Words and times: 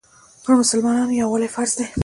پر 0.43 0.53
مسلمانانو 0.61 1.13
یووالی 1.21 1.47
فرض 1.55 1.71
دی. 1.77 1.85